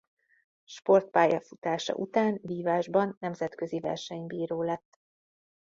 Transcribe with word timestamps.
Sportpályafutása 0.65 1.93
után 1.95 2.39
vívásban 2.41 3.15
nemzetközi 3.19 3.79
versenybíró 3.79 4.61
lett. 4.63 4.99